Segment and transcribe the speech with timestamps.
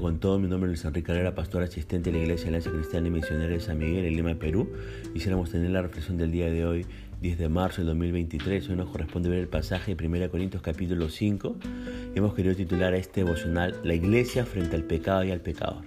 [0.00, 0.38] con todo.
[0.38, 3.52] Mi nombre es Luis Enrique Carrera, pastor asistente de la Iglesia Alianza Cristiana y Misionera
[3.52, 4.68] de San Miguel en Lima, Perú.
[5.12, 6.86] Quisiéramos tener la reflexión del día de hoy,
[7.20, 8.68] 10 de marzo del 2023.
[8.68, 11.56] Hoy nos corresponde ver el pasaje de 1 Corintios capítulo 5.
[12.14, 15.84] Hemos querido titular a este devocional La Iglesia frente al pecado y al pecador.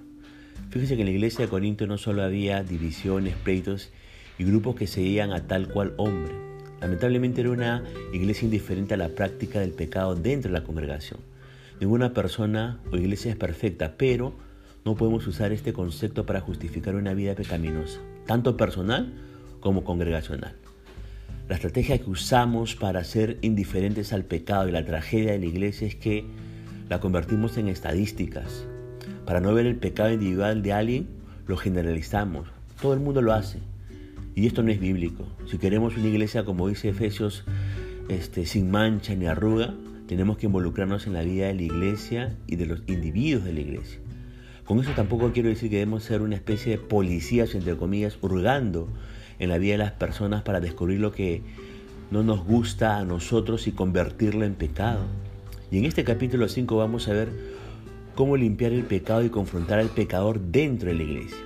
[0.70, 3.92] Fíjese que en la Iglesia de Corinto no solo había divisiones, pleitos
[4.38, 6.34] y grupos que seguían a tal cual hombre.
[6.80, 11.20] Lamentablemente era una iglesia indiferente a la práctica del pecado dentro de la congregación.
[11.80, 14.34] Ninguna persona o iglesia es perfecta, pero
[14.84, 19.14] no podemos usar este concepto para justificar una vida pecaminosa, tanto personal
[19.60, 20.56] como congregacional.
[21.48, 25.88] La estrategia que usamos para ser indiferentes al pecado y la tragedia de la iglesia
[25.88, 26.26] es que
[26.90, 28.66] la convertimos en estadísticas.
[29.26, 31.08] Para no ver el pecado individual de alguien,
[31.48, 32.48] lo generalizamos.
[32.82, 33.60] Todo el mundo lo hace.
[34.36, 35.26] Y esto no es bíblico.
[35.50, 37.44] Si queremos una iglesia, como dice Efesios,
[38.10, 39.74] este, sin mancha ni arruga,
[40.08, 43.60] tenemos que involucrarnos en la vida de la iglesia y de los individuos de la
[43.60, 44.00] iglesia.
[44.66, 48.90] Con eso tampoco quiero decir que debemos ser una especie de policías, entre comillas, hurgando
[49.40, 51.42] en la vida de las personas para descubrir lo que
[52.12, 55.06] no nos gusta a nosotros y convertirlo en pecado.
[55.72, 57.30] Y en este capítulo 5 vamos a ver
[58.16, 61.38] cómo limpiar el pecado y confrontar al pecador dentro de la iglesia.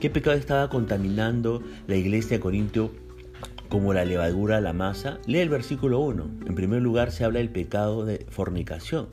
[0.00, 2.90] ¿Qué pecado estaba contaminando la iglesia de Corintio
[3.70, 6.30] como la levadura a la masa, lee el versículo 1.
[6.48, 9.06] En primer lugar se habla del pecado de fornicación.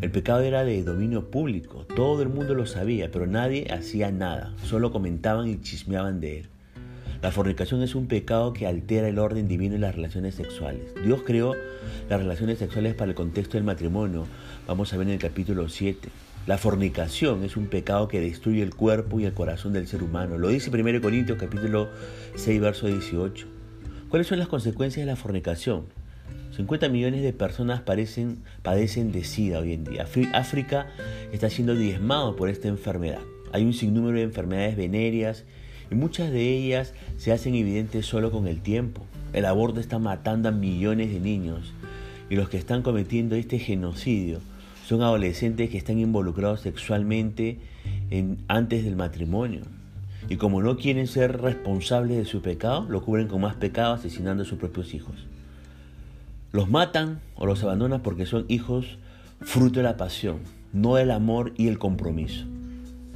[0.00, 4.54] El pecado era de dominio público, todo el mundo lo sabía, pero nadie hacía nada,
[4.64, 6.48] solo comentaban y chismeaban de él.
[7.20, 10.94] La fornicación es un pecado que altera el orden divino en las relaciones sexuales.
[11.04, 11.54] Dios creó
[12.08, 14.26] las relaciones sexuales para el contexto del matrimonio.
[14.66, 16.08] Vamos a ver en el capítulo 7.
[16.46, 20.38] La fornicación es un pecado que destruye el cuerpo y el corazón del ser humano.
[20.38, 21.90] Lo dice 1 Corintios capítulo
[22.34, 23.53] 6, verso 18.
[24.14, 25.86] ¿Cuáles son las consecuencias de la fornicación?
[26.54, 30.06] 50 millones de personas padecen de SIDA hoy en día.
[30.32, 30.86] África
[31.32, 33.22] está siendo diezmado por esta enfermedad.
[33.50, 35.42] Hay un sinnúmero de enfermedades venéreas
[35.90, 39.04] y muchas de ellas se hacen evidentes solo con el tiempo.
[39.32, 41.72] El aborto está matando a millones de niños
[42.30, 44.38] y los que están cometiendo este genocidio
[44.86, 47.58] son adolescentes que están involucrados sexualmente
[48.46, 49.62] antes del matrimonio.
[50.28, 54.42] Y como no quieren ser responsables de su pecado, lo cubren con más pecado asesinando
[54.42, 55.26] a sus propios hijos.
[56.52, 58.98] Los matan o los abandonan porque son hijos
[59.40, 60.38] fruto de la pasión,
[60.72, 62.44] no del amor y el compromiso.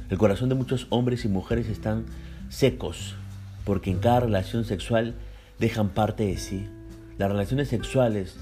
[0.09, 2.05] El corazón de muchos hombres y mujeres están
[2.49, 3.15] secos
[3.63, 5.15] porque en cada relación sexual
[5.59, 6.67] dejan parte de sí.
[7.17, 8.37] Las relaciones sexuales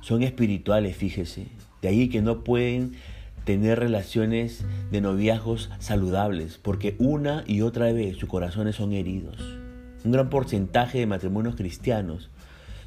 [0.00, 1.48] son espirituales, fíjese.
[1.82, 2.92] De ahí que no pueden
[3.48, 9.38] tener relaciones de noviazgos saludables, porque una y otra vez sus corazones son heridos.
[10.04, 12.28] Un gran porcentaje de matrimonios cristianos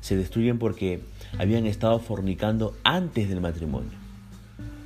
[0.01, 1.01] se destruyen porque
[1.39, 3.89] habían estado fornicando antes del matrimonio.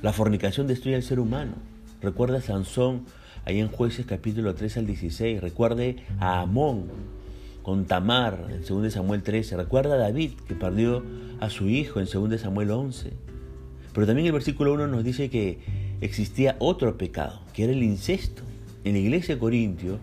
[0.00, 1.52] La fornicación destruye al ser humano.
[2.00, 3.04] Recuerda a Sansón
[3.44, 5.42] ahí en Jueces capítulo 3 al 16.
[5.42, 6.86] Recuerde a Amón
[7.62, 9.58] con Tamar en 2 Samuel 13.
[9.58, 11.02] Recuerda a David que perdió
[11.38, 13.35] a su hijo en 2 Samuel 11.
[13.96, 15.58] Pero también el versículo 1 nos dice que
[16.02, 18.42] existía otro pecado, que era el incesto.
[18.84, 20.00] En la iglesia de Corintio,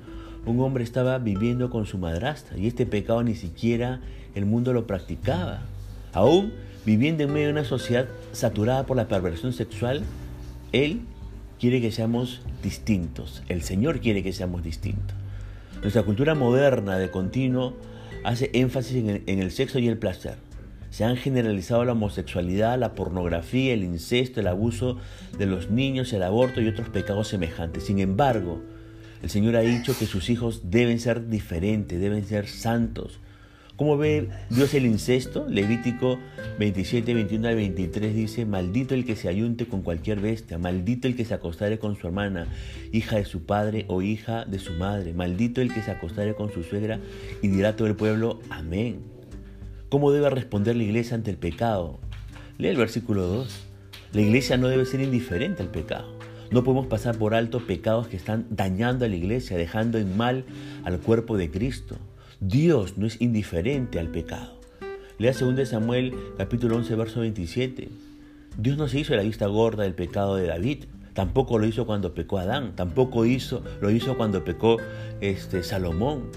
[0.48, 4.02] un hombre estaba viviendo con su madrastra y este pecado ni siquiera
[4.34, 5.62] el mundo lo practicaba.
[6.12, 6.54] Aún
[6.88, 10.02] viviendo en medio de una sociedad saturada por la perversión sexual,
[10.72, 11.02] Él
[11.60, 13.44] quiere que seamos distintos.
[13.48, 15.16] El Señor quiere que seamos distintos.
[15.84, 17.78] Nuestra cultura moderna de continuo
[18.24, 20.38] hace énfasis en el, en el sexo y el placer.
[20.94, 25.00] Se han generalizado la homosexualidad, la pornografía, el incesto, el abuso
[25.40, 27.86] de los niños, el aborto y otros pecados semejantes.
[27.86, 28.62] Sin embargo,
[29.24, 33.18] el Señor ha dicho que sus hijos deben ser diferentes, deben ser santos.
[33.76, 35.48] ¿Cómo ve Dios el incesto?
[35.50, 36.20] Levítico
[36.60, 41.16] 27, 21 al 23 dice, maldito el que se ayunte con cualquier bestia, maldito el
[41.16, 42.46] que se acostare con su hermana,
[42.92, 46.54] hija de su padre o hija de su madre, maldito el que se acostare con
[46.54, 47.00] su suegra,
[47.42, 49.13] y dirá todo el pueblo, amén.
[49.94, 52.00] ¿Cómo debe responder la iglesia ante el pecado?
[52.58, 53.48] Lee el versículo 2.
[54.14, 56.18] La iglesia no debe ser indiferente al pecado.
[56.50, 60.46] No podemos pasar por alto pecados que están dañando a la iglesia, dejando en mal
[60.84, 61.98] al cuerpo de Cristo.
[62.40, 64.60] Dios no es indiferente al pecado.
[65.20, 67.90] Lea 2 Samuel capítulo 11 verso 27.
[68.58, 70.86] Dios no se hizo la vista gorda del pecado de David.
[71.14, 72.76] Tampoco lo hizo cuando pecó Adán.
[72.76, 74.78] Tampoco hizo, lo hizo cuando pecó
[75.22, 76.32] este, Salomón.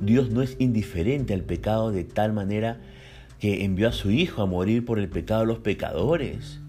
[0.00, 2.80] Dios no es indiferente al pecado de tal manera
[3.40, 6.60] que envió a su Hijo a morir por el pecado de los pecadores.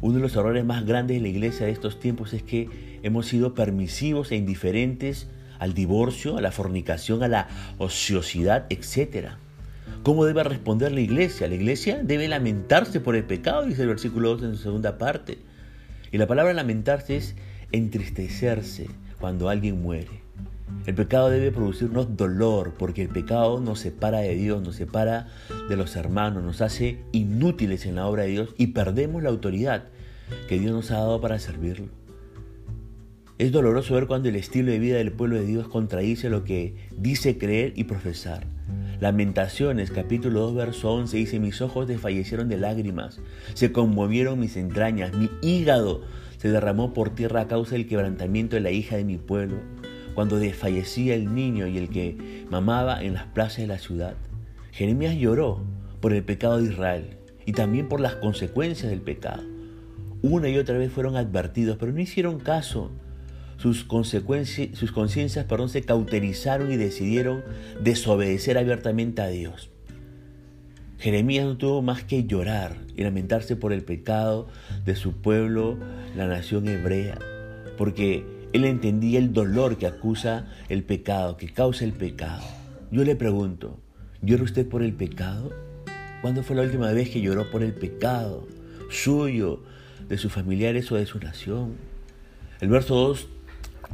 [0.00, 3.26] Uno de los errores más grandes de la iglesia de estos tiempos es que hemos
[3.26, 5.28] sido permisivos e indiferentes
[5.58, 7.48] al divorcio, a la fornicación, a la
[7.78, 9.30] ociosidad, etc.
[10.02, 11.48] ¿Cómo debe responder la iglesia?
[11.48, 15.38] La iglesia debe lamentarse por el pecado, dice el versículo 2 en su segunda parte.
[16.10, 17.36] Y la palabra lamentarse es
[17.72, 18.88] entristecerse
[19.20, 20.27] cuando alguien muere.
[20.86, 25.28] El pecado debe producirnos dolor porque el pecado nos separa de Dios, nos separa
[25.68, 29.84] de los hermanos, nos hace inútiles en la obra de Dios y perdemos la autoridad
[30.48, 31.88] que Dios nos ha dado para servirlo.
[33.38, 36.74] Es doloroso ver cuando el estilo de vida del pueblo de Dios contradice lo que
[36.96, 38.46] dice creer y profesar.
[38.98, 43.20] Lamentaciones capítulo 2 verso 11 dice, mis ojos desfallecieron de lágrimas,
[43.54, 46.02] se conmovieron mis entrañas, mi hígado
[46.38, 49.58] se derramó por tierra a causa del quebrantamiento de la hija de mi pueblo,
[50.18, 54.16] cuando desfallecía el niño y el que mamaba en las plazas de la ciudad.
[54.72, 55.62] Jeremías lloró
[56.00, 59.44] por el pecado de Israel y también por las consecuencias del pecado.
[60.20, 62.90] Una y otra vez fueron advertidos, pero no hicieron caso
[63.58, 67.44] sus, sus conciencias se cauterizaron y decidieron
[67.80, 69.70] desobedecer abiertamente a Dios.
[70.98, 74.48] Jeremías no tuvo más que llorar y lamentarse por el pecado
[74.84, 75.78] de su pueblo,
[76.16, 77.20] la nación hebrea,
[77.76, 82.42] porque él entendía el dolor que acusa el pecado, que causa el pecado.
[82.90, 83.78] Yo le pregunto,
[84.22, 85.52] ¿llora usted por el pecado?
[86.22, 88.48] ¿Cuándo fue la última vez que lloró por el pecado
[88.90, 89.62] suyo,
[90.08, 91.74] de sus familiares o de su nación?
[92.60, 93.28] El verso 2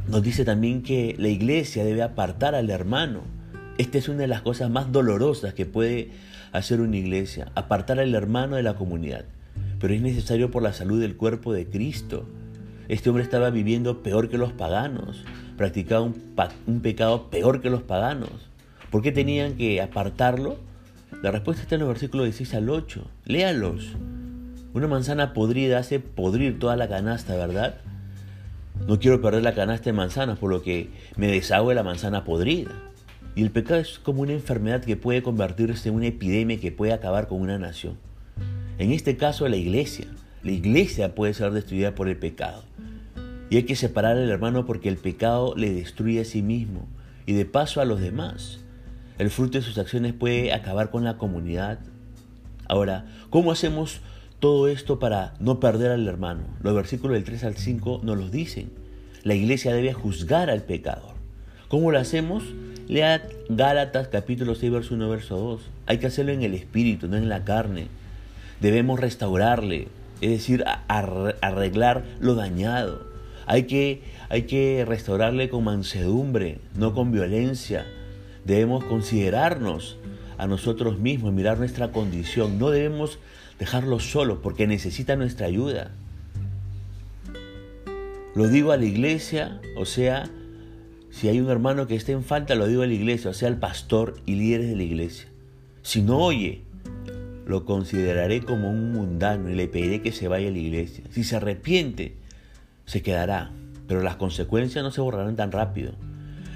[0.09, 3.21] nos dice también que la iglesia debe apartar al hermano.
[3.77, 6.11] Esta es una de las cosas más dolorosas que puede
[6.51, 9.25] hacer una iglesia, apartar al hermano de la comunidad.
[9.79, 12.25] Pero es necesario por la salud del cuerpo de Cristo.
[12.87, 15.23] Este hombre estaba viviendo peor que los paganos,
[15.57, 18.29] practicaba un, pecado peor que los paganos.
[18.91, 20.57] ¿Por qué tenían que apartarlo?
[21.23, 23.07] La respuesta está en los versículos 16 al 8.
[23.25, 23.93] Léalos.
[24.73, 27.77] Una manzana podrida hace podrir toda la canasta, ¿verdad?
[28.87, 32.23] No quiero perder la canasta de manzanas, por lo que me deshago de la manzana
[32.23, 32.71] podrida.
[33.35, 36.93] Y el pecado es como una enfermedad que puede convertirse en una epidemia que puede
[36.93, 37.97] acabar con una nación.
[38.77, 40.07] En este caso, la iglesia.
[40.45, 42.63] La iglesia puede ser destruida por el pecado.
[43.49, 46.87] Y hay que separar al hermano porque el pecado le destruye a sí mismo
[47.25, 48.61] y de paso a los demás.
[49.17, 51.79] El fruto de sus acciones puede acabar con la comunidad.
[52.67, 53.99] Ahora, ¿cómo hacemos
[54.39, 56.43] todo esto para no perder al hermano.
[56.61, 58.69] Los versículos del 3 al 5 nos los dicen.
[59.23, 61.15] La iglesia debe juzgar al pecador.
[61.67, 62.43] ¿Cómo lo hacemos?
[62.87, 65.61] Lea Gálatas capítulo 6, verso 1, verso 2.
[65.87, 67.87] Hay que hacerlo en el espíritu, no en la carne.
[68.59, 69.87] Debemos restaurarle,
[70.21, 73.05] es decir, arreglar lo dañado.
[73.45, 77.85] Hay que, hay que restaurarle con mansedumbre, no con violencia.
[78.43, 79.97] Debemos considerarnos
[80.37, 82.57] a nosotros mismos, mirar nuestra condición.
[82.57, 83.19] No debemos
[83.59, 85.91] dejarlo solo porque necesita nuestra ayuda.
[88.35, 90.29] Lo digo a la iglesia, o sea,
[91.09, 93.47] si hay un hermano que esté en falta, lo digo a la iglesia, o sea,
[93.47, 95.27] al pastor y líderes de la iglesia.
[95.83, 96.64] Si no oye,
[97.45, 101.03] lo consideraré como un mundano y le pediré que se vaya a la iglesia.
[101.11, 102.15] Si se arrepiente,
[102.85, 103.51] se quedará,
[103.87, 105.93] pero las consecuencias no se borrarán tan rápido.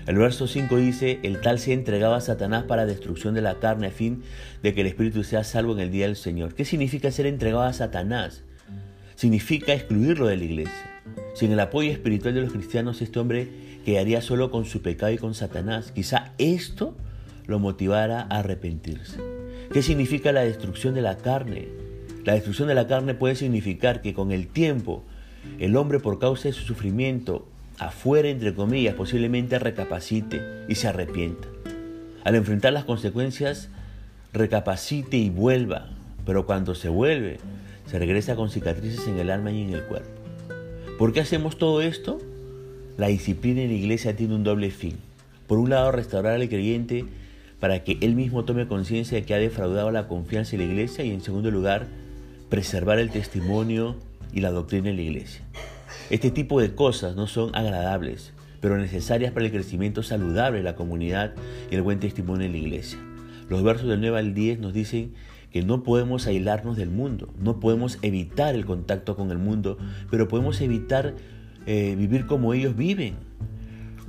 [0.08, 3.88] El verso 5 dice, el tal se entregaba a Satanás para destrucción de la carne
[3.88, 4.24] a fin
[4.64, 6.56] de que el espíritu sea salvo en el día del Señor.
[6.56, 8.44] ¿Qué significa ser entregado a Satanás?
[9.16, 11.02] Significa excluirlo de la iglesia.
[11.36, 13.50] Sin el apoyo espiritual de los cristianos, este hombre
[13.86, 15.92] quedaría solo con su pecado y con Satanás.
[15.92, 16.98] Quizá esto
[17.46, 19.39] lo motivara a arrepentirse.
[19.72, 21.68] ¿Qué significa la destrucción de la carne?
[22.26, 25.04] La destrucción de la carne puede significar que con el tiempo
[25.60, 31.48] el hombre por causa de su sufrimiento afuera, entre comillas, posiblemente recapacite y se arrepienta.
[32.24, 33.70] Al enfrentar las consecuencias,
[34.34, 35.90] recapacite y vuelva,
[36.26, 37.38] pero cuando se vuelve,
[37.86, 40.10] se regresa con cicatrices en el alma y en el cuerpo.
[40.98, 42.18] ¿Por qué hacemos todo esto?
[42.98, 44.98] La disciplina en la iglesia tiene un doble fin.
[45.46, 47.06] Por un lado, restaurar al creyente
[47.60, 51.04] para que él mismo tome conciencia de que ha defraudado la confianza en la iglesia
[51.04, 51.88] y en segundo lugar,
[52.50, 53.96] preservar el testimonio
[54.34, 55.42] y la doctrina en la iglesia.
[56.10, 60.76] Este tipo de cosas no son agradables, pero necesarias para el crecimiento saludable de la
[60.76, 61.34] comunidad
[61.70, 63.00] y el buen testimonio de la iglesia.
[63.50, 65.14] Los versos del 9 al 10 nos dicen
[65.52, 69.78] que no podemos aislarnos del mundo, no podemos evitar el contacto con el mundo,
[70.12, 71.16] pero podemos evitar
[71.66, 73.16] eh, vivir como ellos viven.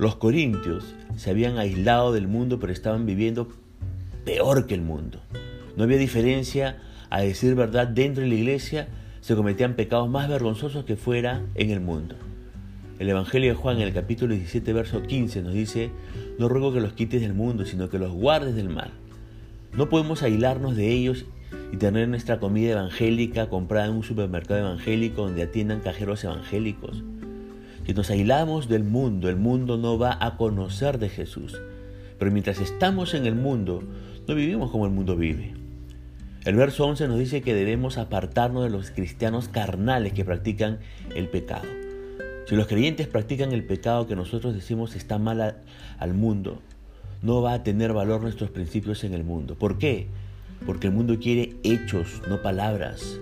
[0.01, 3.49] Los corintios se habían aislado del mundo, pero estaban viviendo
[4.25, 5.21] peor que el mundo.
[5.77, 6.79] No había diferencia,
[7.11, 8.87] a decir verdad, dentro de la iglesia
[9.19, 12.15] se cometían pecados más vergonzosos que fuera en el mundo.
[12.97, 15.91] El Evangelio de Juan en el capítulo 17, verso 15 nos dice,
[16.39, 18.89] no ruego que los quites del mundo, sino que los guardes del mal.
[19.77, 21.25] No podemos aislarnos de ellos
[21.71, 27.03] y tener nuestra comida evangélica comprada en un supermercado evangélico donde atiendan cajeros evangélicos.
[27.85, 31.59] Si nos aislamos del mundo, el mundo no va a conocer de Jesús.
[32.19, 33.83] Pero mientras estamos en el mundo,
[34.27, 35.53] no vivimos como el mundo vive.
[36.45, 40.79] El verso 11 nos dice que debemos apartarnos de los cristianos carnales que practican
[41.15, 41.67] el pecado.
[42.47, 45.57] Si los creyentes practican el pecado que nosotros decimos está mal
[45.97, 46.59] al mundo,
[47.21, 49.55] no va a tener valor nuestros principios en el mundo.
[49.55, 50.07] ¿Por qué?
[50.65, 53.19] Porque el mundo quiere hechos, no palabras.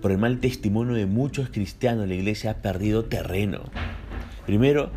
[0.00, 3.70] Por el mal testimonio de muchos cristianos, la iglesia ha perdido terreno.
[4.46, 4.90] Primero,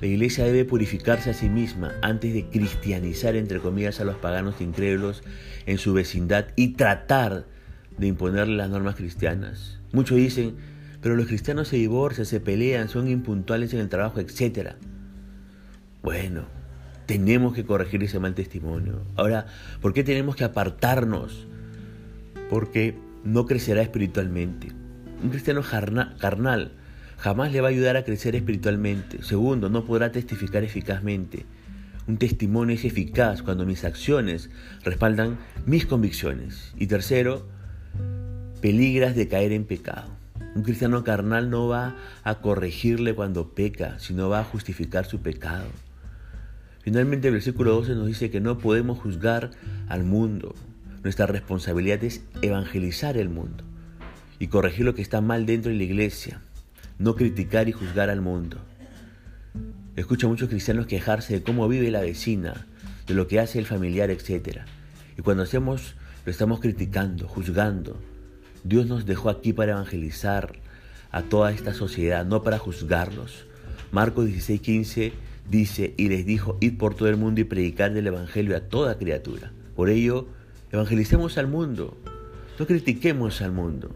[0.00, 4.60] la iglesia debe purificarse a sí misma antes de cristianizar, entre comillas, a los paganos
[4.60, 5.22] incrédulos
[5.66, 7.46] en su vecindad y tratar
[7.96, 9.78] de imponerle las normas cristianas.
[9.92, 10.56] Muchos dicen,
[11.00, 14.72] pero los cristianos se divorcian, se pelean, son impuntuales en el trabajo, etc.
[16.02, 16.46] Bueno,
[17.06, 19.02] tenemos que corregir ese mal testimonio.
[19.14, 19.46] Ahora,
[19.80, 21.46] ¿por qué tenemos que apartarnos?
[22.50, 24.68] Porque no crecerá espiritualmente.
[25.22, 26.72] Un cristiano carnal
[27.16, 29.22] jamás le va a ayudar a crecer espiritualmente.
[29.22, 31.46] Segundo, no podrá testificar eficazmente.
[32.06, 34.50] Un testimonio es eficaz cuando mis acciones
[34.84, 36.74] respaldan mis convicciones.
[36.76, 37.46] Y tercero,
[38.60, 40.10] peligras de caer en pecado.
[40.54, 45.66] Un cristiano carnal no va a corregirle cuando peca, sino va a justificar su pecado.
[46.82, 49.50] Finalmente el versículo 12 nos dice que no podemos juzgar
[49.88, 50.54] al mundo.
[51.04, 53.62] Nuestra responsabilidad es evangelizar el mundo
[54.38, 56.40] y corregir lo que está mal dentro de la iglesia,
[56.98, 58.56] no criticar y juzgar al mundo.
[59.96, 62.66] Escucho a muchos cristianos quejarse de cómo vive la vecina,
[63.06, 64.60] de lo que hace el familiar, etc.
[65.18, 65.94] Y cuando hacemos,
[66.24, 68.00] lo estamos criticando, juzgando.
[68.64, 70.54] Dios nos dejó aquí para evangelizar
[71.10, 73.44] a toda esta sociedad, no para juzgarlos.
[73.92, 75.12] Marcos 16:15
[75.50, 78.96] dice, y les dijo, id por todo el mundo y predicar del Evangelio a toda
[78.96, 79.52] criatura.
[79.76, 80.28] Por ello,
[80.74, 81.96] evangelicemos al mundo,
[82.58, 83.90] no critiquemos al mundo.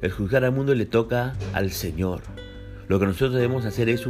[0.00, 2.22] El juzgar al mundo le toca al Señor.
[2.86, 4.06] Lo que nosotros debemos hacer es,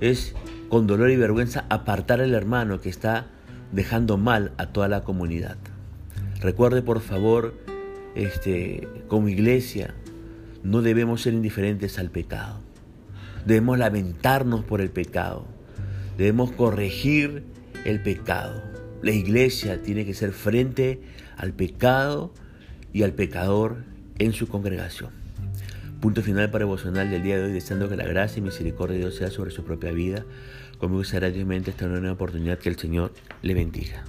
[0.00, 0.34] es
[0.70, 3.26] con dolor y vergüenza apartar al hermano que está
[3.70, 5.58] dejando mal a toda la comunidad.
[6.40, 7.54] Recuerde por favor,
[8.14, 9.94] este, como iglesia,
[10.62, 12.60] no debemos ser indiferentes al pecado.
[13.44, 15.46] Debemos lamentarnos por el pecado.
[16.16, 17.44] Debemos corregir
[17.84, 18.62] el pecado.
[19.02, 21.00] La iglesia tiene que ser frente
[21.36, 22.32] al pecado
[22.92, 23.84] y al pecador
[24.18, 25.10] en su congregación.
[26.00, 29.00] Punto final para emocional del día de hoy, deseando que la gracia y misericordia de
[29.00, 30.24] Dios sea sobre su propia vida.
[30.78, 33.12] Conmigo será esta nueva oportunidad que el Señor
[33.42, 34.04] le bendiga.